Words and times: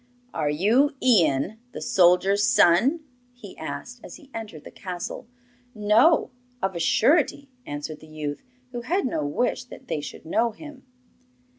'Are 0.33 0.49
you 0.49 0.95
Ian, 0.99 1.59
the 1.73 1.79
soldier's 1.79 2.43
son?' 2.43 3.01
he 3.33 3.55
asked, 3.59 4.01
as 4.03 4.15
he 4.15 4.31
entered 4.33 4.63
the 4.63 4.71
castle. 4.71 5.27
'No, 5.75 6.31
of 6.59 6.75
a 6.75 6.79
surety,' 6.79 7.51
answered 7.67 7.99
the 7.99 8.07
youth, 8.07 8.41
who 8.71 8.81
had 8.81 9.05
no 9.05 9.23
wish 9.23 9.63
that 9.65 9.87
they 9.89 10.01
should 10.01 10.25
know 10.25 10.53
him. 10.53 10.87